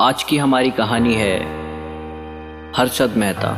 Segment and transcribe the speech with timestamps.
[0.00, 1.40] आज की हमारी कहानी है
[2.76, 3.48] हर्षद मेहता।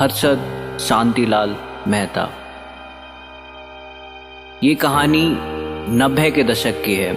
[0.00, 0.38] हर्षद
[0.80, 1.56] शांतिलाल
[1.88, 2.30] मेहता।
[4.62, 5.36] ये कहानी
[5.96, 7.14] नब्बे के दशक की है।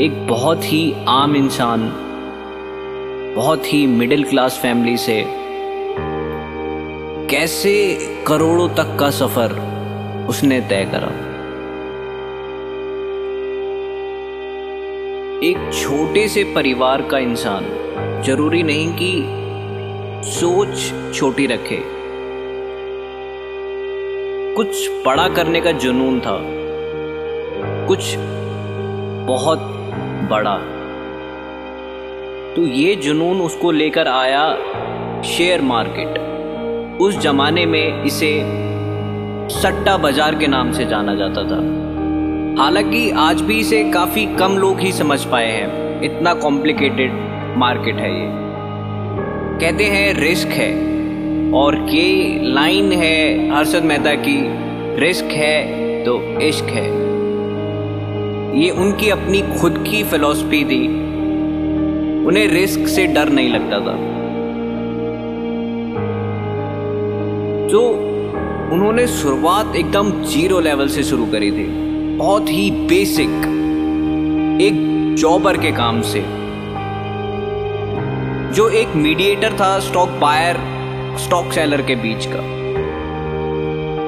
[0.00, 1.92] एक बहुत ही आम इंसान,
[3.36, 5.24] बहुत ही मिडिल क्लास फैमिली से
[7.30, 9.52] कैसे करोड़ों तक का सफ़र
[10.28, 11.31] उसने तय करा।
[15.44, 17.64] एक छोटे से परिवार का इंसान।
[18.22, 21.78] ज़रूरी नहीं कि सोच छोटी रखे।
[24.56, 26.38] कुछ बड़ा करने का जुनून था।
[27.86, 28.14] कुछ
[29.26, 29.58] बहुत
[30.30, 30.56] बड़ा।
[32.56, 34.56] तो ये जुनून उसको लेकर आया
[35.22, 38.40] शेयर मार्केट। उस जमाने में इसे
[39.60, 41.91] सट्टा बाज़ार के नाम से जाना जाता था।
[42.58, 47.12] हालाँकि आज भी इसे काफ़ी कम लोग ही समझ पाए हैं। इतना कॉम्प्लिकेटेड
[47.58, 48.28] मार्केट है ये।
[49.60, 50.72] कहते हैं रिस्क है।
[51.52, 54.36] और ये लाइन है हर्षद मेहता की
[55.00, 56.86] रिस्क है तो इश्क है।
[58.62, 60.86] ये उनकी अपनी खुद की फिलॉसफी थी।
[62.26, 63.96] उन्हें रिस्क से डर नहीं लगता था।
[67.68, 67.88] तो
[68.74, 73.30] उन्होंने शुरुआत एकदम ज़ीरो लेवल से शुरू करी थी। बहुत ही बेसिक
[74.62, 74.74] एक
[75.18, 76.20] जॉबर के काम से।
[78.54, 80.56] जो एक मीडिएटर था स्टॉक बायर
[81.18, 82.62] स्टॉक सेलर के बीच का।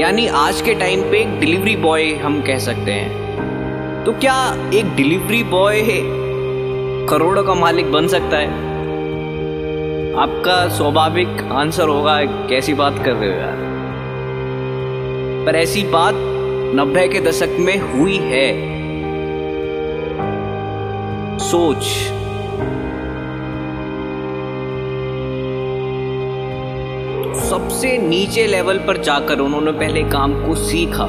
[0.00, 4.94] यानी आज के टाइम पे एक डिलीवरी बॉय हम कह सकते हैं। तो क्या एक
[4.96, 5.82] डिलीवरी बॉय
[7.08, 8.48] करोड़ों का मालिक बन सकता है?
[10.16, 13.56] आपका स्वाभाविक आंसर होगा, कैसी बात कर रहे हो यार।
[15.46, 16.14] पर ऐसी बात
[16.76, 18.76] नब्बे के दशक में हुई है।
[21.38, 21.82] सोच।
[27.38, 31.04] सबसे नीचे लेवल पर जाकर उन्होंने पहले काम को सीखा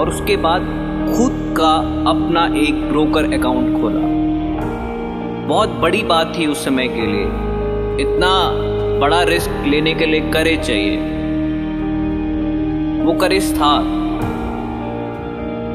[0.00, 0.60] और उसके बाद
[1.16, 1.74] खुद का
[2.10, 4.00] अपना एक ब्रोकर अकाउंट खोला।
[5.46, 7.24] बहुत बड़ी बात थी उस समय के लिए।
[8.00, 8.50] इतना
[8.98, 10.96] बड़ा रिस्क लेने के लिए करे चाहिए।
[13.04, 14.05] वो करेज था।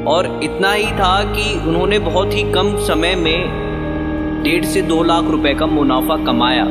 [0.08, 5.24] और इतना ही था कि उन्होंने बहुत ही कम समय में डेढ़ से दो लाख
[5.24, 6.66] रुपए का मुनाफा कमाया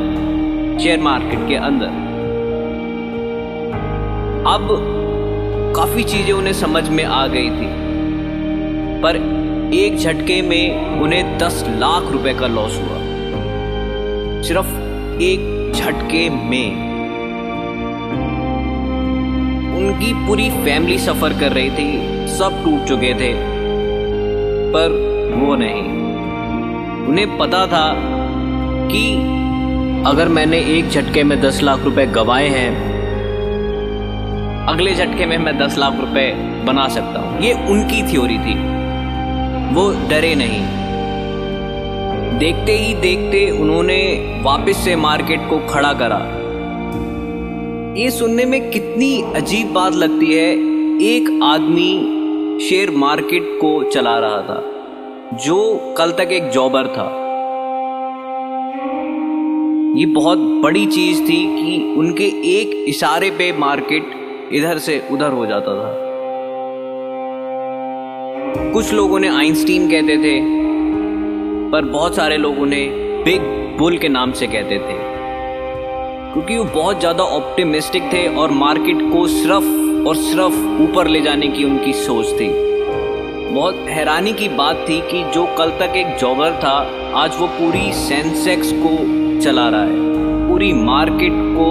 [0.78, 1.98] शेयर मार्केट के अंदर।
[4.46, 4.68] अब
[5.76, 7.68] काफ़ी चीज़ें उन्हें समझ में आ गई थी,
[9.02, 9.16] पर
[9.74, 12.98] एक झटके में उन्हें दस लाख रुपए का लॉस हुआ।
[14.42, 16.89] सिर्फ़ एक झटके में।
[20.00, 23.32] उनकी पूरी फैमिली सफ़र कर रही थी, सब टूट चुके थे,
[24.72, 24.92] पर
[25.34, 25.82] वो नहीं।
[27.08, 27.82] उन्हें पता था
[28.88, 29.02] कि
[30.06, 32.70] अगर मैंने एक झटके में दस लाख रुपए गवाए हैं,
[34.68, 36.32] अगले झटके में मैं दस लाख रुपए
[36.66, 38.54] बना सकता हूँ। ये उनकी थ्योरी थी।
[39.74, 40.62] वो डरे नहीं।
[42.38, 44.02] देखते ही देखते उन्होंने
[44.42, 46.26] वापस से मार्केट को खड़ा करा।
[48.00, 50.48] ये सुनने में कितनी अजीब बात लगती है।
[51.04, 54.56] एक आदमी शेयर मार्केट को चला रहा था,
[55.44, 55.56] जो
[55.98, 57.04] कल तक एक जॉबर था।
[59.98, 64.04] ये बहुत बड़ी चीज़ थी कि उनके एक इशारे पे मार्केट
[64.52, 65.92] इधर से उधर हो जाता था।
[68.72, 70.38] कुछ लोगों ने आइंस्टीन कहते थे,
[71.70, 72.90] पर बहुत सारे लोग उन्हें
[73.24, 73.40] बिग
[73.78, 75.19] बुल के नाम से कहते थे।
[76.32, 79.64] क्योंकि वो बहुत ज़्यादा ऑप्टिमिस्टिक थे और मार्केट को सिर्फ़
[80.08, 82.48] और सिर्फ़ ऊपर ले जाने की उनकी सोच थी।
[83.54, 86.74] बहुत हैरानी की बात थी कि जो कल तक एक जॉबर था,
[87.14, 88.96] आज वो पूरी सेंसेक्स को
[89.40, 91.70] चला रहा है। पूरी मार्केट को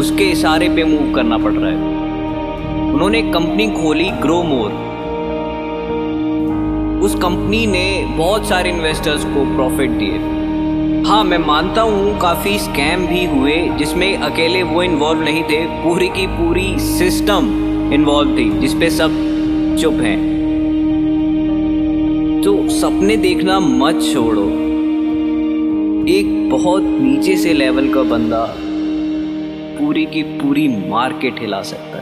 [0.00, 4.84] उसके इशारे पे मूव करना पड़ रहा है। उन्होंने कंपनी खोली ग्रो मोर
[7.04, 7.86] उस कंपनी ने
[8.18, 10.18] बहुत सारे इन्वेस्टर्स को प्रॉफिट दिए।
[11.06, 16.08] हाँ मैं मानता हूँ, काफ़ी स्कैम भी हुए, जिसमें अकेले वो इन्वॉल्व नहीं थे, पूरी
[16.08, 17.46] की पूरी सिस्टम
[17.92, 19.10] इन्वॉल्व थी, जिसपे सब
[19.80, 20.18] चुप हैं।
[22.44, 24.48] तो सपने देखना मत छोड़ो।
[26.08, 28.56] एक बहुत नीचे से लेवल का बंदा
[29.78, 31.98] पूरी की पूरी मार्केट हिला सकता